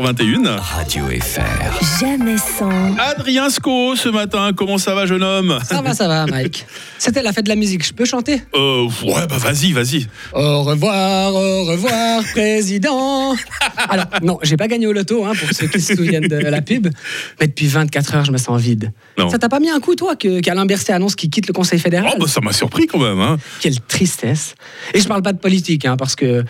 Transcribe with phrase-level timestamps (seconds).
[0.00, 2.00] 21 Radio FR.
[2.00, 2.96] Jamais sans.
[2.98, 5.58] Adrien Sco ce matin, comment ça va jeune homme?
[5.64, 6.66] Ça va, ça va, Mike.
[6.98, 8.42] C'était la fête de la musique, je peux chanter?
[8.54, 10.06] Euh, ouais bah vas-y, vas-y.
[10.32, 13.34] Au revoir, au revoir, président.
[13.88, 16.62] Alors, non, j'ai pas gagné au loto, hein, pour ceux qui se souviennent de la
[16.62, 16.88] pub,
[17.40, 18.92] mais depuis 24 heures, je me sens vide.
[19.18, 19.28] Non.
[19.28, 21.78] Ça t'a pas mis un coup, toi, que qu'Alain Berset annonce qu'il quitte le Conseil
[21.78, 22.12] fédéral?
[22.14, 23.36] Oh bah ça m'a surpris quand même hein.
[23.60, 24.54] Quelle tristesse.
[24.94, 26.44] Et je parle pas de politique, hein, parce que.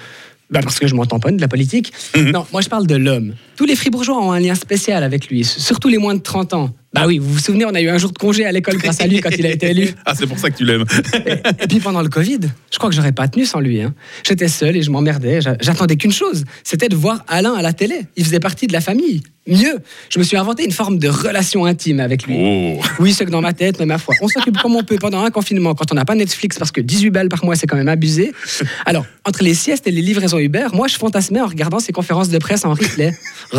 [0.52, 1.92] Bah, parce que je m'en tamponne de la politique.
[2.16, 3.34] non, moi je parle de l'homme.
[3.56, 6.70] Tous les fribourgeois ont un lien spécial avec lui, surtout les moins de 30 ans.
[6.94, 9.00] Bah oui, vous vous souvenez, on a eu un jour de congé à l'école grâce
[9.00, 9.88] à lui quand il a été élu.
[10.04, 10.84] Ah c'est pour ça que tu l'aimes.
[11.60, 13.80] Et puis pendant le Covid, je crois que j'aurais pas tenu sans lui.
[13.80, 13.94] hein.
[14.26, 15.40] J'étais seul et je m'emmerdais.
[15.40, 18.02] J'a- J'attendais qu'une chose, c'était de voir Alain à la télé.
[18.16, 19.22] Il faisait partie de la famille.
[19.48, 19.78] Mieux,
[20.08, 22.36] je me suis inventé une forme de relation intime avec lui.
[22.38, 22.80] Oh.
[23.00, 25.24] Oui, c'est que dans ma tête, mais ma foi, on s'occupe comme on peut pendant
[25.24, 27.76] un confinement quand on n'a pas Netflix parce que 18 balles par mois, c'est quand
[27.76, 28.32] même abusé.
[28.86, 32.28] Alors, entre les siestes et les livraisons Uber, moi, je fantasmais en regardant ces conférences
[32.28, 33.12] de presse en replay.
[33.52, 33.58] Oh,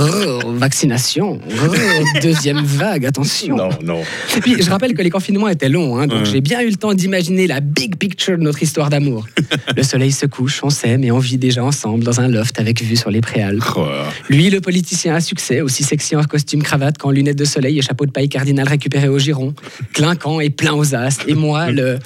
[0.54, 3.23] vaccination, oh, deuxième vague, attention.
[3.56, 4.02] Non, non.
[4.38, 6.26] Et puis, je rappelle que les confinements étaient longs, hein, donc Ouais.
[6.32, 9.28] j'ai bien eu le temps d'imaginer la big picture de notre histoire d'amour.
[9.78, 12.82] le soleil se couche, on s'aime et on vit déjà ensemble dans un loft avec
[12.82, 13.64] vue sur les préalpes.
[13.76, 13.86] Oh.
[14.30, 17.82] Lui, le politicien à succès, aussi sexy en costume cravate qu'en lunettes de soleil et
[17.82, 19.54] chapeau de paille cardinal récupéré au giron,
[19.94, 21.18] clinquant et plein aux as.
[21.28, 21.98] Et moi, le,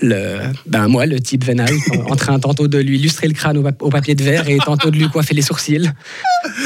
[0.00, 1.70] le, ben moi, le type vénal,
[2.08, 4.58] en train tantôt de lui illustrer le crâne au, pap- au papier de verre et
[4.58, 5.90] tantôt de lui coiffer les sourcils.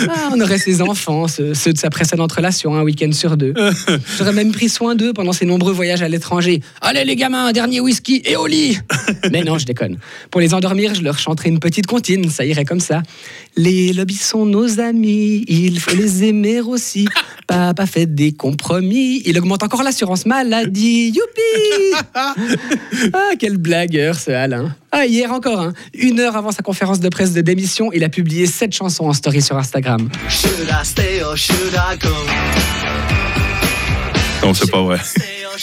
[0.09, 3.55] Ah, on aurait ses enfants, ceux de sa précédente relation, un week-end sur deux.
[4.19, 6.61] J'aurais même pris soin d'eux pendant ses nombreux voyages à l'étranger.
[6.81, 8.79] Allez les gamins, un dernier whisky et au lit
[9.33, 9.99] Mais non, je déconne.
[10.31, 13.03] Pour les endormir, je leur chanterai une petite comptine, ça irait comme ça.
[13.57, 17.09] Les lobbies sont nos amis, il faut les aimer aussi.
[17.47, 21.13] Papa fait des compromis, il augmente encore l'assurance maladie.
[21.15, 21.97] Youpi
[23.13, 24.75] Ah, quel blagueur ce Alain.
[24.93, 25.73] Ah, hier encore, hein.
[25.95, 29.13] une heure avant sa conférence de presse de démission, il a publié sept chansons en
[29.13, 30.09] story sur Instagram.
[30.29, 32.09] Should I stay or should I go?
[34.43, 34.99] Non, c'est pas vrai.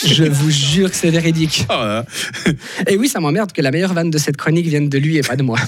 [0.06, 1.66] Je vous jure que c'est véridique.
[1.70, 2.04] Ah,
[2.88, 5.22] Et oui, ça m'emmerde que la meilleure vanne de cette chronique vienne de lui et
[5.22, 5.60] pas de moi.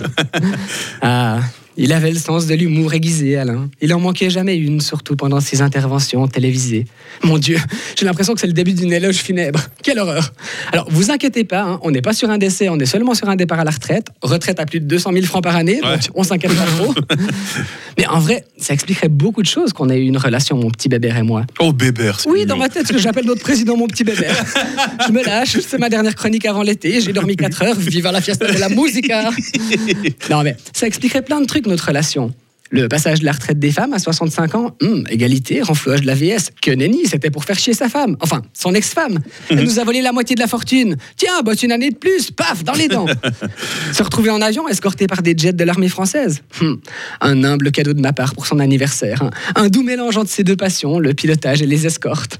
[1.01, 1.39] ah,
[1.77, 3.69] il avait le sens de l'humour aiguisé, Alain.
[3.81, 6.85] Il en manquait jamais une, surtout pendant ses interventions télévisées.
[7.23, 7.57] Mon Dieu,
[7.97, 9.59] j'ai l'impression que c'est le début d'une éloge funèbre.
[9.83, 10.31] Quelle horreur
[10.71, 13.27] Alors, vous inquiétez pas, hein, on n'est pas sur un décès, on est seulement sur
[13.29, 14.07] un départ à la retraite.
[14.21, 15.91] Retraite à plus de 200 000 francs par année, Ouais.
[15.97, 16.93] donc on s'inquiète pas trop.
[17.97, 20.89] Mais en vrai, ça expliquerait beaucoup de choses qu'on ait eu une relation, mon petit
[20.89, 21.45] bébé et moi.
[21.59, 22.19] Oh bébert.
[22.19, 24.27] c'est Oui, dans ma tête, ce que j'appelle notre président, mon petit bébé.
[25.07, 28.21] Je me lâche, c'est ma dernière chronique avant l'été, j'ai dormi 4 heures, viva la
[28.21, 29.29] fiesta de la musica.
[30.29, 32.33] Non, mais ça expliquerait plein de trucs, notre relation.
[32.71, 36.15] Le passage de la retraite des femmes à 65 ans, hum, égalité, renflouage de la
[36.15, 39.19] VS, que nenni, c'était pour faire chier sa femme, enfin, son ex-femme.
[39.51, 40.97] Elle nous a volé la moitié de la fortune.
[41.15, 43.05] Tiens, bosse une année de plus, paf, dans les dents.
[43.93, 46.41] Se retrouver en avion, escorté par des jets de l'armée française.
[46.59, 46.79] Hum,
[47.21, 49.21] un humble cadeau de ma part pour son anniversaire.
[49.21, 49.29] hein.
[49.55, 52.39] Un doux mélange entre ces deux passions, le pilotage et les escortes.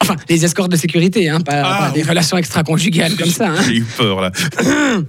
[0.00, 2.08] Enfin, les escortes de sécurité, hein, pas, Ah, pas des oui.
[2.08, 3.48] relations extra-conjugales comme ça.
[3.48, 3.62] hein.
[3.66, 4.30] J'ai eu peur là.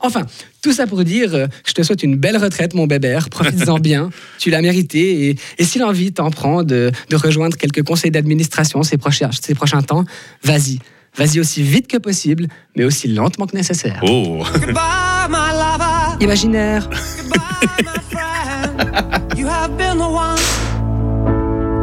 [0.00, 0.26] Enfin,
[0.62, 3.30] tout ça pour dire, euh, je te souhaite une belle retraite, mon bébert.
[3.30, 4.10] Profites-en bien.
[4.38, 5.28] Tu l'as mérité.
[5.28, 9.54] Et, et si l'envie t'en prend de, de rejoindre quelques conseils d'administration ces prochains, ces
[9.54, 10.04] prochains temps,
[10.42, 10.78] vas-y.
[11.16, 12.46] Vas-y aussi vite que possible,
[12.76, 14.00] mais aussi lentement que nécessaire.
[14.02, 14.44] Oh.
[14.52, 16.22] Goodbye, my lover.
[16.22, 16.88] Imaginaire.
[16.90, 19.38] Goodbye, my friend.
[19.38, 20.38] You have been the one.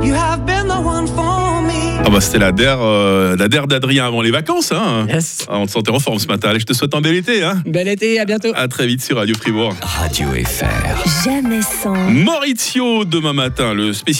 [0.06, 1.03] You have been the one.
[2.06, 4.74] Ah bah c'était la der, euh, la der d'Adrien avant les vacances.
[4.74, 5.08] Hein.
[5.08, 5.46] Yes.
[5.50, 6.50] Ah, on te sentait en forme ce matin.
[6.50, 7.44] Allez, je te souhaite un bel été.
[7.44, 7.62] Hein.
[7.66, 8.52] Bel été, à bientôt.
[8.56, 9.74] À très vite sur Radio Fribourg.
[9.82, 11.24] Radio FR.
[11.24, 11.96] Jamais sans.
[11.96, 14.14] Maurizio demain matin, le spécialiste.